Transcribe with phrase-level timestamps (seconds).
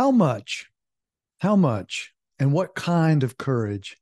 [0.00, 0.70] How much,
[1.40, 3.98] how much, and what kind of courage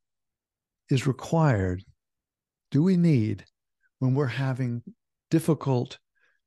[0.89, 1.83] is required,
[2.71, 3.45] do we need
[3.99, 4.81] when we're having
[5.29, 5.99] difficult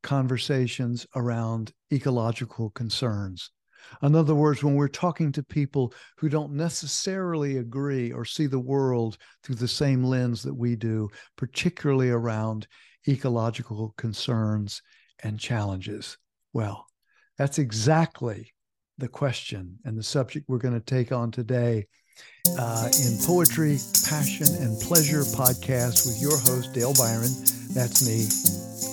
[0.04, 3.52] conversations around ecological concerns?
[4.02, 8.57] In other words, when we're talking to people who don't necessarily agree or see the
[8.57, 12.68] world through the same lens that we do, particularly around
[13.05, 14.81] ecological concerns
[15.23, 16.18] and challenges?
[16.54, 16.88] Well,
[17.38, 18.54] that's exactly
[19.02, 21.87] the question and the subject we're going to take on today
[22.59, 27.32] uh, in Poetry, Passion, and Pleasure podcast with your host, Dale Biron.
[27.73, 28.29] That's me.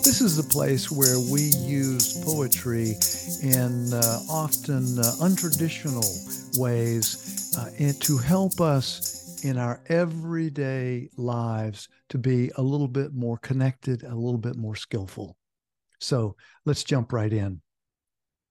[0.04, 2.94] This is the place where we use poetry
[3.42, 11.88] in uh, often uh, untraditional ways uh, and to help us in our everyday lives
[12.08, 15.36] to be a little bit more connected, a little bit more skillful.
[16.00, 17.60] So let's jump right in.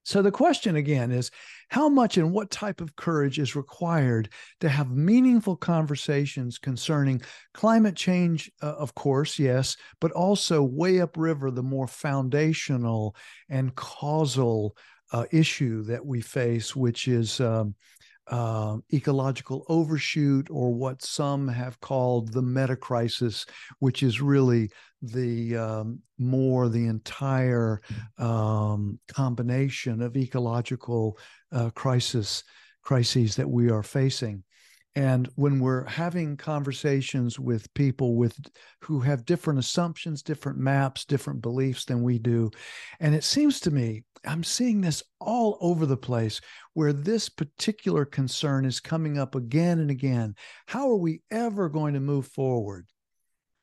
[0.08, 1.32] So the question again is
[1.68, 4.30] how much and what type of courage is required
[4.62, 7.22] to have meaningful conversations concerning
[7.54, 13.18] climate change, uh, of course, yes, but also way upriver, the more foundational
[13.50, 14.78] and causal
[15.12, 17.76] uh, issue that we face, which is um,
[18.30, 23.46] uh, ecological overshoot, or what some have called the meta crisis,
[23.80, 24.70] which is really
[25.02, 27.80] the um, more the entire
[28.18, 31.18] um, combination of ecological
[31.52, 32.44] uh, crisis
[32.82, 34.44] crises that we are facing.
[34.96, 38.36] And when we're having conversations with people with
[38.82, 42.50] who have different assumptions, different maps, different beliefs than we do,
[43.00, 46.42] and it seems to me I'm seeing this all over the place
[46.74, 50.36] where this particular concern is coming up again and again.
[50.66, 52.88] How are we ever going to move forward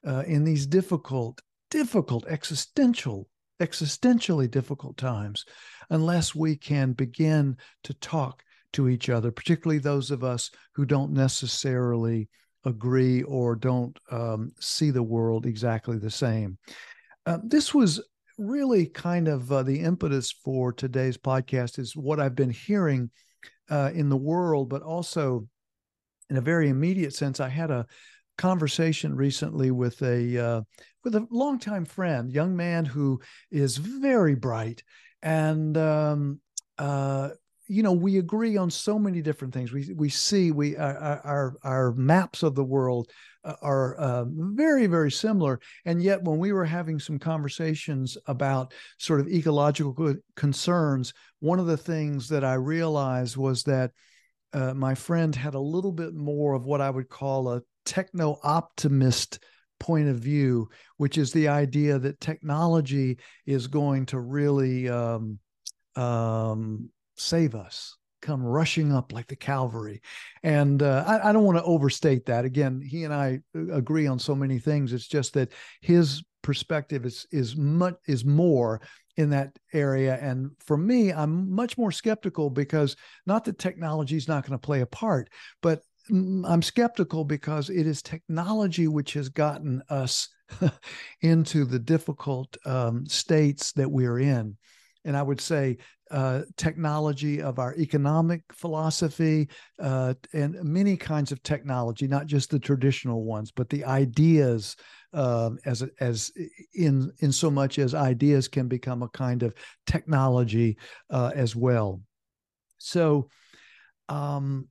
[0.07, 3.29] uh, in these difficult, difficult existential,
[3.61, 5.45] existentially difficult times
[5.91, 8.44] unless we can begin to talk
[8.75, 12.29] to each other, particularly those of us who don't necessarily
[12.65, 16.59] agree or don't um, see the world exactly the same.
[17.27, 18.03] Uh, this was
[18.39, 23.11] really kind of uh, the impetus for today's podcast is what I've been hearing
[23.71, 25.47] uh, in the world, but also
[26.31, 27.41] in a very immediate sense.
[27.41, 27.87] I had a
[28.37, 30.61] conversation recently with a uh,
[31.05, 34.83] with a longtime friend, young man who is very bright
[35.23, 36.41] and um,
[36.79, 37.31] uh,
[37.67, 39.73] you know we agree on so many different things.
[39.73, 43.11] We we see we our our, our maps of the world
[43.45, 45.61] uh, are uh, very very similar.
[45.85, 51.13] And yet when we were having some conversations about sort of ecological concerns
[51.45, 53.91] one of the things that i realized was that
[54.55, 58.39] uh, my friend had a little bit more of what i would call a techno
[58.43, 59.41] optimist
[59.79, 60.67] point of view
[60.97, 65.39] which is the idea that technology is going to really um,
[65.97, 70.01] um, save us come rushing up like the cavalry
[70.43, 72.47] and uh, I, I, don't want to overstate that.
[72.47, 74.93] Again he and i uh, agree on so many things.
[74.93, 78.81] It's just that his perspective is is much is more
[79.17, 80.19] in that area.
[80.21, 84.67] And for me i'm much more skeptical because not that technology is not going to
[84.67, 85.29] play a part
[85.63, 90.29] but i'm skeptical because it is technology which has gotten us
[91.23, 94.57] into the difficult um, states that we're in
[95.05, 95.79] and I would say
[96.11, 99.49] uh, technology of our economic philosophy
[99.81, 104.77] uh, and many kinds of technology, not just the traditional ones, but the ideas
[105.13, 106.33] um, as as
[106.75, 109.55] in in so much as ideas can become a kind of
[109.87, 110.77] technology
[111.11, 112.01] uh, as well.
[112.79, 113.29] So.
[114.09, 114.69] Um,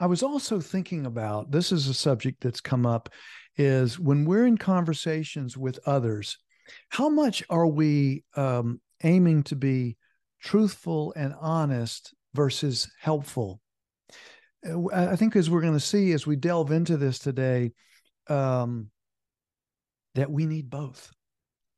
[0.00, 3.10] I was also thinking about this is a subject that's come up
[3.56, 6.38] is when we're in conversations with others,
[6.88, 9.96] how much are we um, aiming to be
[10.42, 13.60] truthful and honest versus helpful?
[14.66, 17.72] Uh, I think as we're going to see as we delve into this today,
[18.28, 18.90] um,
[20.14, 21.10] that we need both.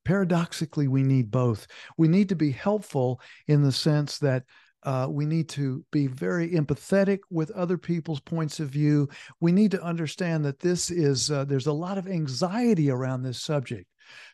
[0.05, 1.67] Paradoxically, we need both.
[1.99, 4.45] We need to be helpful in the sense that
[4.83, 9.09] uh, we need to be very empathetic with other people's points of view.
[9.41, 13.43] We need to understand that this is, uh, there's a lot of anxiety around this
[13.43, 13.87] subject,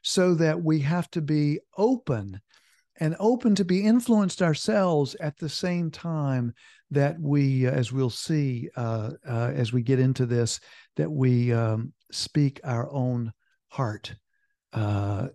[0.02, 2.40] so that we have to be open
[2.98, 6.52] and open to be influenced ourselves at the same time
[6.90, 10.60] that we, uh, as we'll see uh, uh, as we get into this,
[10.96, 13.32] that we um, speak our own
[13.68, 14.14] heart
[14.72, 15.28] uh,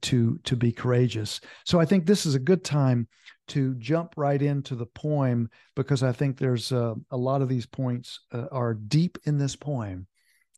[0.00, 1.40] to to be courageous.
[1.66, 3.08] So I think this is a good time
[3.48, 7.66] to jump right into the poem because I think there's uh, a lot of these
[7.66, 10.06] points uh, are deep in this poem.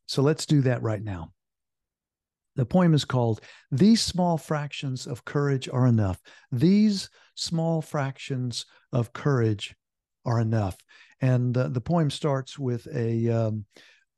[0.07, 1.33] So let's do that right now.
[2.57, 3.41] The poem is called
[3.71, 6.21] These Small Fractions of Courage Are Enough.
[6.51, 9.75] These small fractions of courage
[10.25, 10.77] are enough.
[11.21, 13.65] And uh, the poem starts with a, um,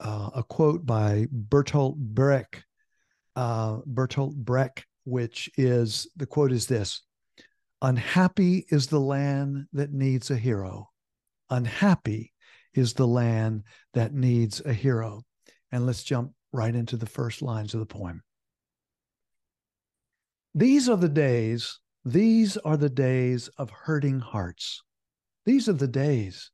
[0.01, 2.65] uh, a quote by Bertolt Brecht,
[3.37, 7.03] uh, Bertolt Brecht, which is the quote is this
[7.83, 10.91] Unhappy is the land that needs a hero.
[11.51, 12.33] Unhappy
[12.73, 15.23] is the land that needs a hero.
[15.71, 18.23] And let's jump right into the first lines of the poem.
[20.55, 24.83] These are the days, these are the days of hurting hearts.
[25.45, 26.53] These are the days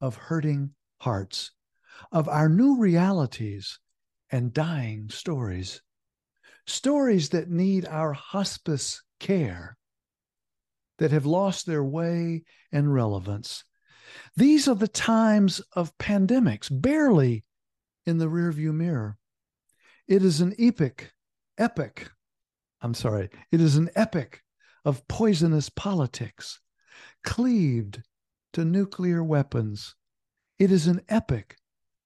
[0.00, 1.52] of hurting hearts,
[2.10, 3.78] of our new realities
[4.30, 5.80] and dying stories.
[6.66, 9.78] Stories that need our hospice care,
[10.98, 12.42] that have lost their way
[12.72, 13.64] and relevance.
[14.34, 17.44] These are the times of pandemics, barely
[18.04, 19.18] in the rearview mirror.
[20.08, 21.12] It is an epic,
[21.58, 22.10] epic,
[22.80, 24.44] I'm sorry, it is an epic
[24.84, 26.60] of poisonous politics,
[27.24, 28.02] cleaved
[28.52, 29.96] to nuclear weapons.
[30.60, 31.56] It is an epic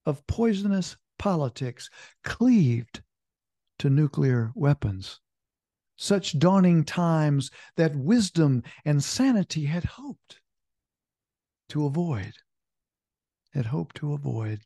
[0.06, 1.90] of poisonous politics,
[2.24, 3.02] cleaved
[3.80, 5.20] to nuclear weapons.
[5.96, 10.40] Such dawning times that wisdom and sanity had hoped
[11.68, 12.32] to avoid,
[13.52, 14.62] had hoped to avoid.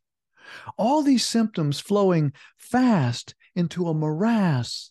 [0.76, 4.90] All these symptoms flowing fast into a morass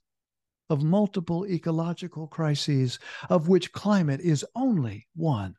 [0.70, 5.56] of multiple ecological crises, of which climate is only one.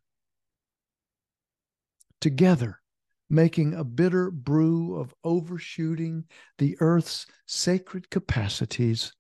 [2.21, 2.81] Together,
[3.29, 6.25] making a bitter brew of overshooting
[6.59, 9.13] the earth's sacred capacities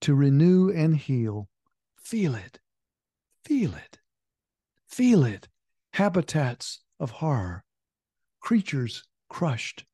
[0.00, 1.48] to renew and heal.
[1.96, 2.58] Feel it,
[3.44, 3.98] feel it,
[4.86, 5.48] feel it.
[5.92, 7.64] Habitats of horror,
[8.40, 9.84] creatures crushed,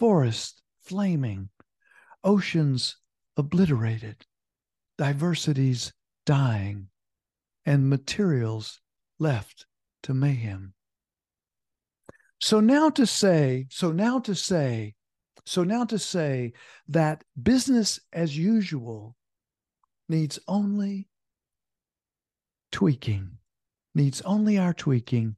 [0.00, 1.50] forests flaming,
[2.24, 2.96] oceans
[3.36, 4.16] obliterated,
[4.96, 5.92] diversities
[6.24, 6.86] dying,
[7.66, 8.80] and materials
[9.18, 9.66] left
[10.02, 10.72] to mayhem.
[12.40, 14.94] So now to say, so now to say,
[15.44, 16.54] so now to say
[16.88, 19.14] that business as usual
[20.08, 21.10] needs only
[22.72, 23.32] tweaking,
[23.94, 25.36] needs only our tweaking,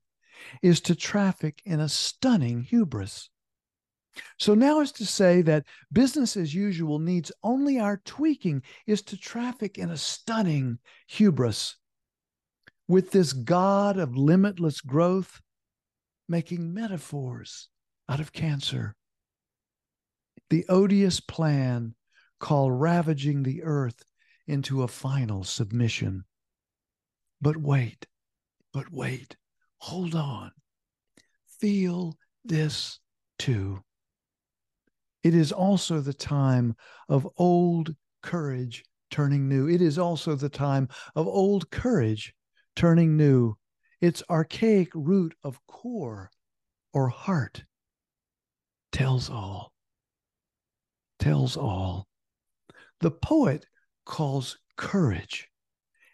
[0.62, 3.28] is to traffic in a stunning hubris.
[4.38, 9.16] So now is to say that business as usual needs only our tweaking is to
[9.16, 11.76] traffic in a stunning hubris.
[12.88, 15.40] With this God of limitless growth,
[16.28, 17.68] making metaphors
[18.08, 18.94] out of cancer.
[20.50, 21.94] The odious plan
[22.40, 24.02] called ravaging the earth
[24.46, 26.24] into a final submission.
[27.40, 28.06] But wait,
[28.72, 29.36] but wait,
[29.78, 30.52] hold on.
[31.60, 32.98] Feel this
[33.38, 33.82] too.
[35.22, 36.74] It is also the time
[37.08, 39.68] of old courage turning new.
[39.68, 42.34] It is also the time of old courage
[42.74, 43.56] turning new.
[44.00, 46.30] Its archaic root of core
[46.92, 47.64] or heart
[48.90, 49.72] tells all.
[51.18, 52.08] Tells all.
[53.00, 53.66] The poet
[54.04, 55.48] calls courage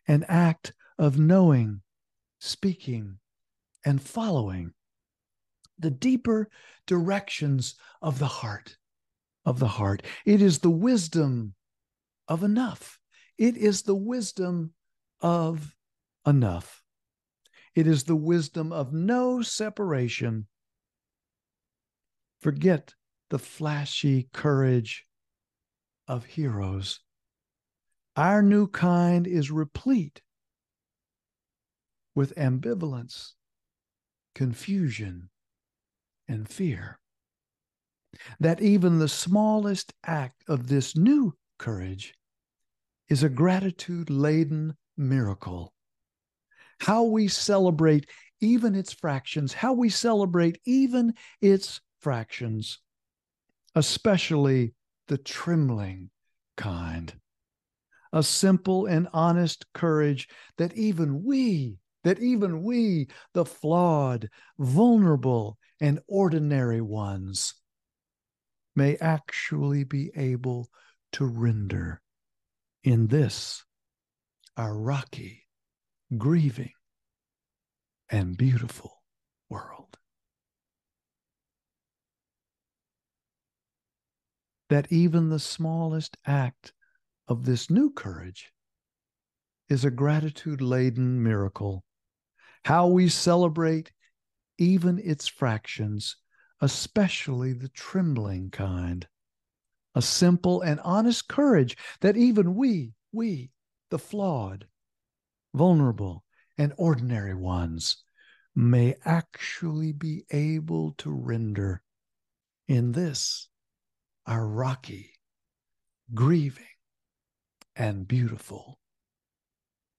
[0.06, 1.80] an act of knowing,
[2.40, 3.18] speaking,
[3.84, 4.72] and following
[5.78, 6.50] the deeper
[6.86, 8.76] directions of the heart
[9.48, 10.02] of the heart.
[10.26, 11.54] It is the wisdom
[12.28, 13.00] of enough.
[13.38, 14.74] It is the wisdom
[15.22, 15.74] of
[16.26, 16.82] enough.
[17.74, 20.48] It is the wisdom of no separation.
[22.42, 22.94] Forget
[23.30, 25.06] the flashy courage
[26.06, 27.00] of heroes.
[28.16, 30.20] Our new kind is replete
[32.14, 33.32] with ambivalence,
[34.34, 35.30] confusion,
[36.28, 36.97] and fear
[38.40, 42.14] that even the smallest act of this new courage
[43.08, 45.72] is a gratitude laden miracle.
[46.80, 48.08] How we celebrate
[48.40, 52.78] even its fractions, how we celebrate even its fractions,
[53.74, 54.74] especially
[55.08, 56.10] the trembling
[56.56, 57.12] kind.
[58.12, 66.00] A simple and honest courage that even we, that even we, the flawed, vulnerable, and
[66.06, 67.54] ordinary ones,
[68.78, 70.68] may actually be able
[71.10, 72.00] to render
[72.84, 73.64] in this,
[74.56, 75.42] our rocky,
[76.16, 76.70] grieving,
[78.08, 79.02] and beautiful
[79.50, 79.98] world.
[84.70, 86.72] That even the smallest act
[87.26, 88.52] of this new courage
[89.68, 91.82] is a gratitude laden miracle.
[92.64, 93.90] How we celebrate
[94.56, 96.16] even its fractions
[96.60, 99.06] especially the trembling kind,
[99.94, 103.50] a simple and honest courage that even we, we,
[103.90, 104.66] the flawed,
[105.54, 106.24] vulnerable,
[106.56, 108.02] and ordinary ones,
[108.54, 111.82] may actually be able to render
[112.66, 113.48] in this,
[114.26, 115.12] our rocky,
[116.12, 116.64] grieving,
[117.76, 118.78] and beautiful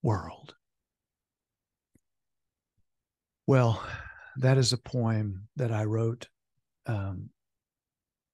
[0.03, 0.55] world.
[3.47, 3.81] Well,
[4.37, 6.27] that is a poem that I wrote
[6.85, 7.29] um,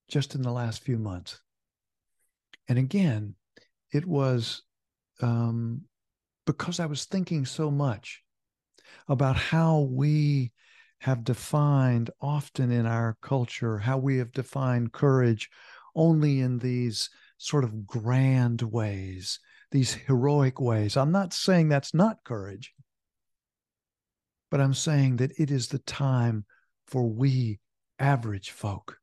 [0.07, 1.41] just in the last few months.
[2.67, 3.35] And again,
[3.91, 4.63] it was
[5.21, 5.81] um,
[6.45, 8.21] because I was thinking so much
[9.07, 10.51] about how we
[10.99, 15.49] have defined often in our culture, how we have defined courage
[15.95, 19.39] only in these sort of grand ways,
[19.71, 20.97] these heroic ways.
[20.97, 22.73] I'm not saying that's not courage,
[24.49, 26.45] but I'm saying that it is the time
[26.87, 27.59] for we
[27.99, 28.99] average folk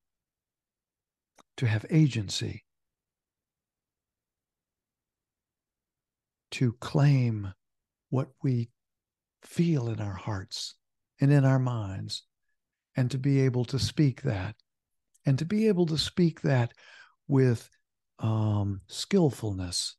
[1.57, 2.65] to have agency,
[6.51, 7.53] to claim
[8.11, 8.71] what we
[9.43, 10.75] feel in our hearts
[11.21, 12.25] and in our minds,
[12.97, 14.55] and to be able to speak that,
[15.25, 16.73] and to be able to speak that
[17.29, 17.71] with
[18.19, 19.97] um, skillfulness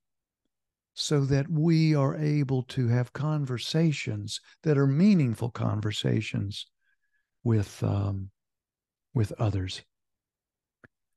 [0.93, 6.67] so that we are able to have conversations that are meaningful conversations
[7.43, 8.29] with um,
[9.13, 9.81] with others.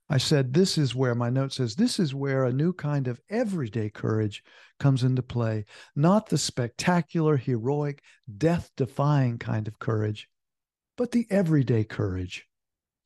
[0.09, 3.21] I said, This is where my note says, this is where a new kind of
[3.29, 4.45] everyday courage
[4.79, 5.65] comes into play,
[5.97, 8.03] not the spectacular, heroic,
[8.39, 10.29] death defying kind of courage,
[10.97, 12.47] but the everyday courage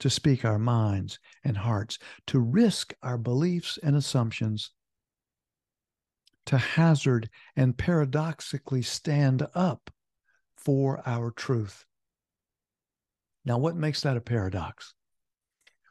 [0.00, 4.70] to speak our minds and hearts, to risk our beliefs and assumptions,
[6.46, 9.90] to hazard and paradoxically stand up
[10.56, 11.86] for our truth.
[13.44, 14.94] Now, what makes that a paradox?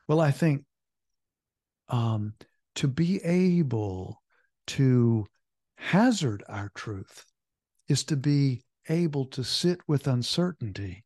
[0.07, 0.63] Well, I think
[1.87, 2.33] um,
[2.75, 4.21] to be able
[4.67, 5.25] to
[5.75, 7.25] hazard our truth
[7.87, 11.03] is to be able to sit with uncertainty,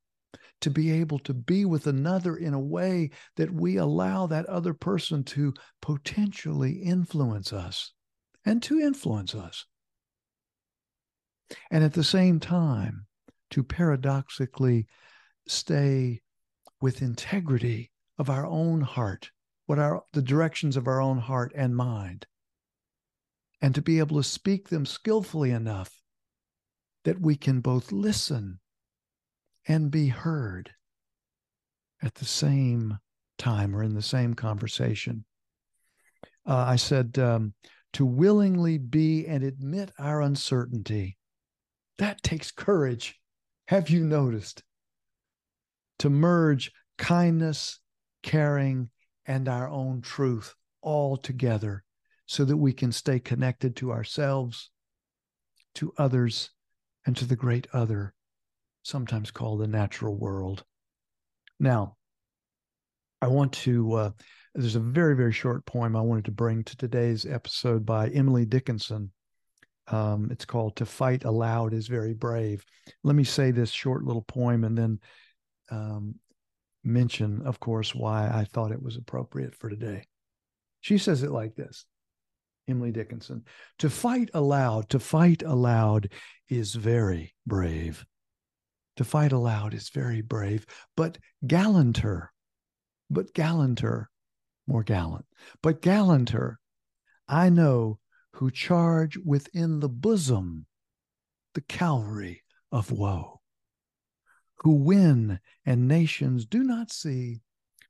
[0.61, 4.73] to be able to be with another in a way that we allow that other
[4.73, 7.93] person to potentially influence us
[8.45, 9.65] and to influence us.
[11.71, 13.05] And at the same time,
[13.51, 14.87] to paradoxically
[15.47, 16.21] stay
[16.83, 19.31] with integrity of our own heart
[19.67, 22.27] what are the directions of our own heart and mind,
[23.61, 26.01] and to be able to speak them skillfully enough
[27.05, 28.59] that we can both listen
[29.65, 30.71] and be heard
[32.01, 32.99] at the same
[33.37, 35.23] time or in the same conversation.
[36.45, 37.53] Uh, I said, um,
[37.93, 41.17] to willingly be and admit our uncertainty.
[41.97, 43.21] That takes courage.
[43.69, 44.63] Have you noticed?
[46.03, 47.79] To merge kindness,
[48.23, 48.89] caring,
[49.25, 51.85] and our own truth all together
[52.25, 54.69] so that we can stay connected to ourselves,
[55.75, 56.49] to others,
[57.05, 58.13] and to the great other,
[58.83, 60.65] sometimes called the natural world.
[61.57, 61.95] Now,
[63.21, 64.11] I want to, uh,
[64.55, 68.45] there's a very, very short poem I wanted to bring to today's episode by Emily
[68.45, 69.13] Dickinson.
[69.87, 72.65] Um, it's called To Fight Aloud is Very Brave.
[73.05, 74.99] Let me say this short little poem and then
[75.69, 76.15] um,
[76.83, 80.05] mention, of course, why I thought it was appropriate for today.
[80.81, 81.85] She says it like this
[82.67, 83.45] Emily Dickinson
[83.79, 86.09] To fight aloud, to fight aloud
[86.49, 88.05] is very brave.
[88.97, 90.65] To fight aloud is very brave,
[90.95, 92.27] but gallanter,
[93.09, 94.05] but gallanter,
[94.67, 95.25] more gallant,
[95.63, 96.55] but gallanter,
[97.27, 97.99] I know
[98.33, 100.67] who charge within the bosom
[101.53, 103.41] the Calvary of woe
[104.57, 107.41] who win and nations do not see,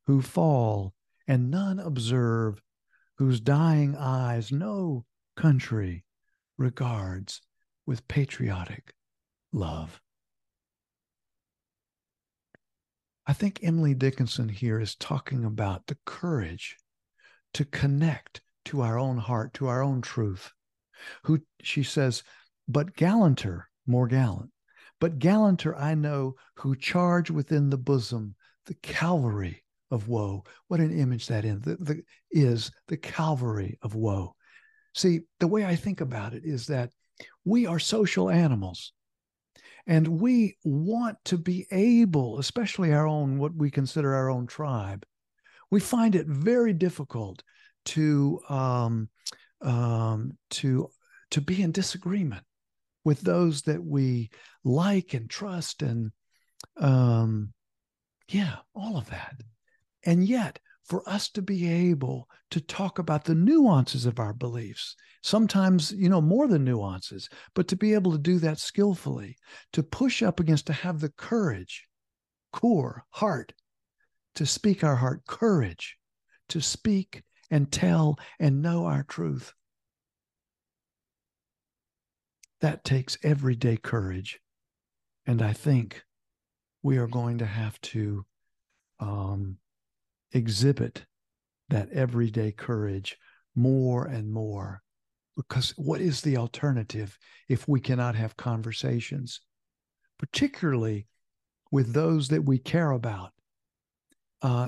[0.06, 0.94] who fall
[1.28, 2.62] and none observe,
[3.18, 5.06] whose dying eyes no
[5.36, 6.04] country
[6.58, 7.42] regards
[7.86, 8.94] with patriotic
[9.52, 10.02] love.
[13.26, 16.78] I think Emily Dickinson here is talking about the courage
[17.54, 20.52] to connect to our own heart, to our own truth.
[21.24, 22.24] Who she says,
[22.68, 24.52] but gallanter, more gallant,
[25.04, 28.36] but gallanter I know who charge within the bosom
[28.68, 30.46] the Calvary of woe.
[30.70, 34.34] What an image that is, the, the, is the Calvary of woe.
[34.96, 36.92] See, the way I think about it is that
[37.44, 38.94] we are social animals
[39.88, 45.06] and we want to be able, especially our own, what we consider our own tribe,
[45.70, 47.44] we find it very difficult
[47.88, 49.10] to um,
[49.62, 50.88] um, to
[51.32, 52.46] to be in disagreement
[53.04, 54.30] with those that we
[54.64, 56.12] like and trust and
[56.78, 57.54] um
[58.30, 59.36] yeah all of that.
[60.06, 64.96] And yet for us to be able to talk about the nuances of our beliefs
[65.22, 69.38] sometimes you know more than nuances but to be able to do that skillfully
[69.72, 71.88] to push up against to have the courage
[72.52, 73.54] core heart
[74.36, 75.98] to speak our heart courage
[76.50, 79.54] to speak and tell and know our truth
[82.64, 84.40] that takes everyday courage.
[85.28, 86.02] And i think
[86.82, 88.26] we are going to have to
[89.00, 89.58] um,
[90.32, 91.06] exhibit
[91.70, 93.18] that everyday courage
[93.54, 94.82] more and more.
[95.36, 97.18] Because what is the alternative
[97.50, 99.42] if we cannot have conversations,
[100.18, 101.08] particularly
[101.70, 103.32] with those that we care about,
[104.42, 104.68] uh,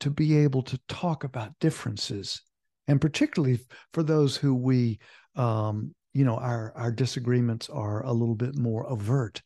[0.00, 2.42] to be able to talk about differences,
[2.86, 3.58] and particularly
[3.92, 5.00] for those who we,
[5.34, 9.42] um, you know, our our disagreements are a little bit more overt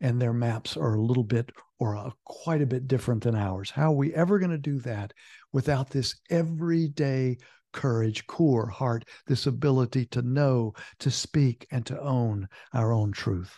[0.00, 3.70] and their maps are a little bit or a, quite a bit different than ours.
[3.70, 5.12] How are we ever going to do that
[5.52, 7.38] without this everyday
[7.72, 13.54] courage, core, heart, this ability to know, to speak, and to own our own truth?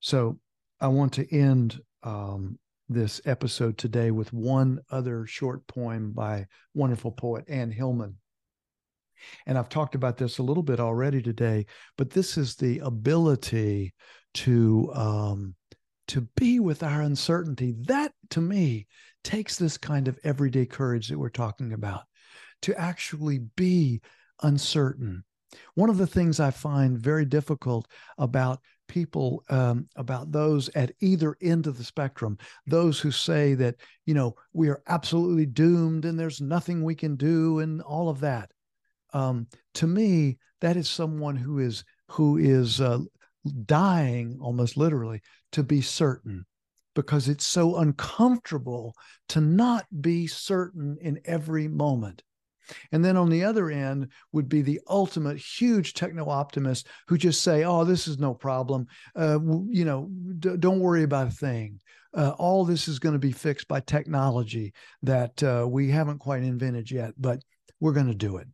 [0.00, 0.38] So
[0.80, 7.12] I want to end um, this episode today with one other short poem by wonderful
[7.12, 8.16] poet Anne Hillman.
[9.46, 11.66] And I've talked about this a little bit already today,
[11.96, 13.94] but this is the ability
[14.34, 15.54] to um,
[16.08, 17.74] to be with our uncertainty.
[17.86, 18.86] That to me
[19.22, 22.02] takes this kind of everyday courage that we're talking about
[22.62, 24.00] to actually be
[24.42, 25.24] uncertain.
[25.74, 27.86] One of the things I find very difficult
[28.18, 33.76] about people, um, about those at either end of the spectrum, those who say that,
[34.04, 38.20] you know, we are absolutely doomed and there's nothing we can do and all of
[38.20, 38.50] that.
[39.14, 42.98] Um, to me, that is someone who is who is uh,
[43.64, 46.44] dying almost literally to be certain
[46.94, 48.94] because it's so uncomfortable
[49.28, 52.22] to not be certain in every moment.
[52.92, 57.42] And then on the other end would be the ultimate huge techno optimist who just
[57.42, 58.86] say, "Oh, this is no problem.
[59.14, 61.80] Uh, you know, d- don't worry about a thing.
[62.14, 66.42] Uh, all this is going to be fixed by technology that uh, we haven't quite
[66.42, 67.42] invented yet, but
[67.80, 68.48] we're going to do it."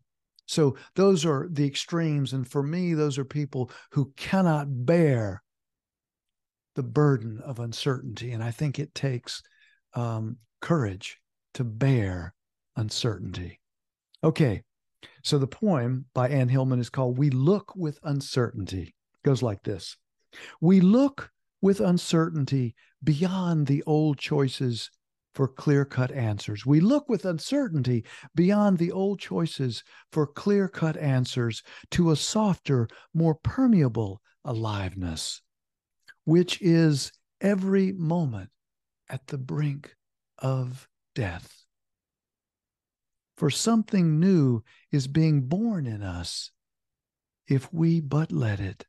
[0.51, 2.33] So those are the extremes.
[2.33, 5.45] And for me, those are people who cannot bear
[6.75, 8.33] the burden of uncertainty.
[8.33, 9.45] And I think it takes
[9.95, 11.21] um, courage
[11.55, 12.35] to bear
[12.75, 13.61] uncertainty.
[14.25, 14.65] Okay.
[15.23, 18.83] So the poem by Anne Hillman is called We Look with Uncertainty.
[19.15, 19.97] It goes like this
[20.61, 21.31] We look
[21.63, 24.91] with uncertainty beyond the old choices
[25.35, 26.66] for clear cut answers.
[26.66, 31.62] We look with uncertainty beyond the old choices for clear cut answers
[31.93, 35.43] to a softer, more permeable aliveness,
[36.25, 38.51] which is every moment
[39.09, 39.95] at the brink
[40.38, 41.64] of death.
[43.37, 44.62] For something new
[44.93, 46.51] is being born in us
[47.47, 48.87] if we but let it.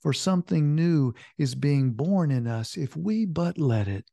[0.00, 4.06] For something new is being born in us if we but let it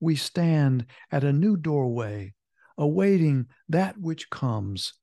[0.00, 2.34] we stand at a new doorway,
[2.76, 4.94] awaiting that which comes,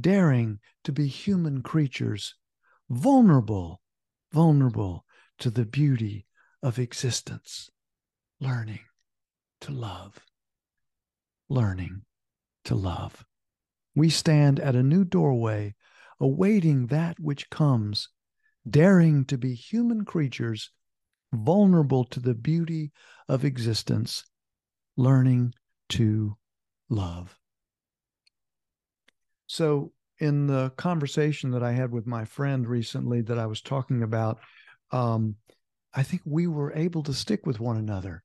[0.00, 2.34] daring to be human creatures,
[2.90, 3.80] vulnerable,
[4.32, 5.04] vulnerable
[5.38, 6.26] to the beauty
[6.62, 7.70] of existence,
[8.40, 8.80] learning
[9.60, 10.24] to love,
[11.48, 12.02] learning
[12.64, 13.24] to love.
[13.94, 15.74] We stand at a new doorway,
[16.20, 18.08] awaiting that which comes,
[18.68, 20.70] daring to be human creatures,
[21.32, 22.92] vulnerable to the beauty
[23.28, 24.24] of existence,
[25.02, 25.52] learning
[25.88, 26.36] to
[26.88, 27.36] love.
[29.48, 34.04] So, in the conversation that I had with my friend recently that I was talking
[34.04, 34.38] about,
[34.92, 35.34] um,
[35.92, 38.22] I think we were able to stick with one another.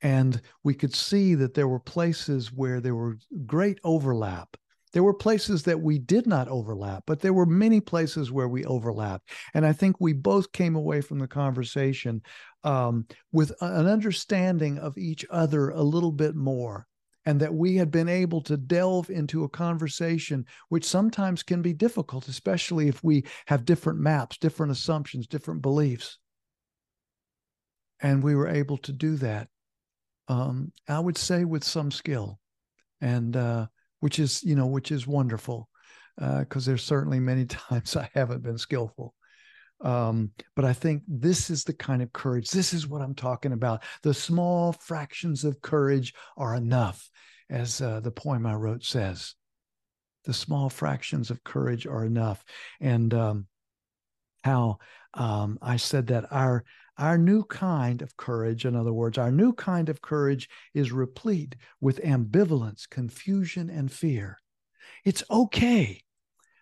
[0.00, 4.56] And we could see that there were places where there were great overlap
[4.92, 8.64] there were places that we did not overlap, but there were many places where we
[8.64, 9.30] overlapped.
[9.54, 12.22] And I think we both came away from the conversation
[12.62, 16.86] um, with an understanding of each other a little bit more.
[17.24, 21.72] And that we had been able to delve into a conversation, which sometimes can be
[21.72, 26.18] difficult, especially if we have different maps, different assumptions, different beliefs.
[28.00, 29.46] And we were able to do that,
[30.26, 32.40] um, I would say, with some skill.
[33.00, 33.66] And uh,
[34.02, 35.68] which is you know which is wonderful
[36.16, 39.14] because uh, there's certainly many times I haven't been skillful.
[39.80, 42.50] Um, but I think this is the kind of courage.
[42.50, 43.84] This is what I'm talking about.
[44.02, 47.08] The small fractions of courage are enough,
[47.48, 49.34] as uh, the poem I wrote says.
[50.24, 52.44] The small fractions of courage are enough,
[52.80, 53.46] and um,
[54.42, 54.78] how
[55.14, 56.64] um, I said that our
[57.02, 61.56] our new kind of courage, in other words, our new kind of courage is replete
[61.80, 64.38] with ambivalence, confusion, and fear.
[65.04, 66.00] It's okay.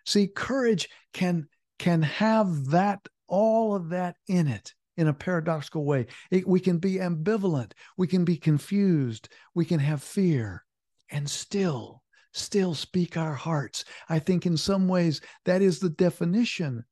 [0.03, 6.07] See, courage can can have that all of that in it in a paradoxical way.
[6.31, 10.65] It, we can be ambivalent, we can be confused, we can have fear,
[11.11, 12.01] and still,
[12.33, 13.85] still speak our hearts.
[14.09, 16.83] I think in some ways that is the definition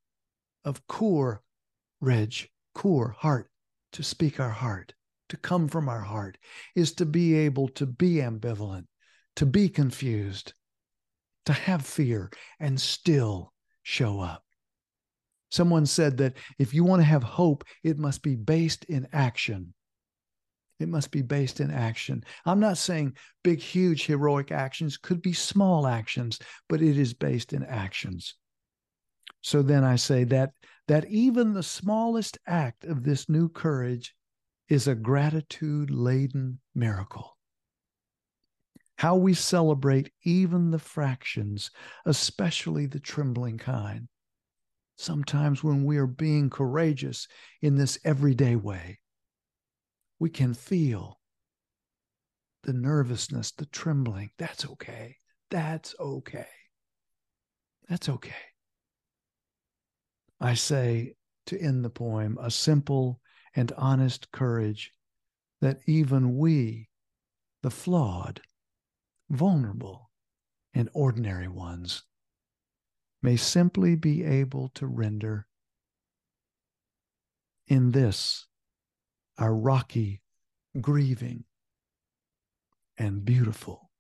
[0.64, 1.42] of core,
[2.00, 3.50] reg, core, heart,
[3.94, 4.94] to speak our heart,
[5.30, 6.38] to come from our heart,
[6.76, 8.86] is to be able to be ambivalent,
[9.36, 10.54] to be confused,
[11.46, 12.30] to have fear,
[12.60, 13.54] and still
[13.84, 14.44] show up.
[15.52, 19.74] Someone said that if you want to have hope, it must be based in action.
[20.80, 22.24] It must be based in action.
[22.46, 27.52] I'm not saying big, huge, heroic actions could be small actions, but it is based
[27.52, 28.36] in actions.
[29.42, 30.52] So then I say that
[30.90, 34.16] that even the smallest act of this new courage
[34.68, 37.38] is a gratitude laden miracle.
[38.98, 41.70] How we celebrate even the fractions,
[42.08, 44.08] especially the trembling kind
[44.98, 47.28] sometimes when we are being courageous
[47.62, 49.00] in this everyday way,
[50.18, 51.20] we can feel
[52.64, 54.32] the nervousness, the trembling.
[54.40, 55.18] That's okay.
[55.52, 56.48] That's okay.
[57.88, 58.49] That's okay.
[60.40, 61.16] I say
[61.48, 63.20] to end the poem a simple
[63.56, 64.92] and honest courage
[65.62, 66.90] that even we,
[67.62, 68.42] the flawed,
[69.30, 70.12] vulnerable,
[70.74, 72.04] and ordinary ones,
[73.22, 75.48] may simply be able to render
[77.68, 78.48] in this,
[79.38, 80.22] our rocky,
[80.80, 81.44] grieving,
[82.98, 83.92] and beautiful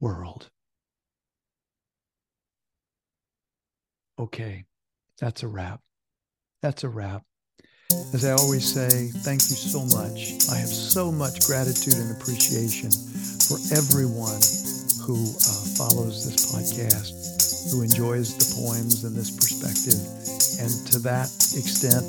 [0.00, 0.50] world.
[4.18, 4.64] Okay,
[5.18, 5.80] that's a wrap.
[6.62, 7.22] That's a wrap.
[8.12, 10.34] As I always say, thank you so much.
[10.50, 12.90] I have so much gratitude and appreciation
[13.46, 14.40] for everyone
[15.06, 17.36] who uh, follows this podcast
[17.70, 19.98] who enjoys the poems and this perspective.
[20.58, 21.26] And to that
[21.56, 22.04] extent,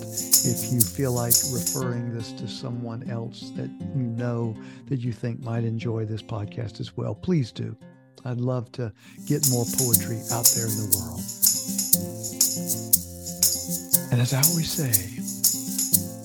[0.45, 4.55] if you feel like referring this to someone else that you know
[4.87, 7.75] that you think might enjoy this podcast as well, please do.
[8.25, 8.91] I'd love to
[9.25, 11.21] get more poetry out there in the world.
[14.11, 14.93] And as I always say,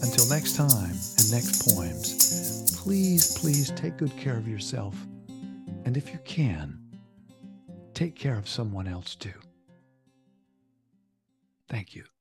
[0.03, 4.95] until next time and next poems, please, please take good care of yourself.
[5.85, 6.79] And if you can,
[7.95, 9.33] take care of someone else too.
[11.69, 12.12] Thank you.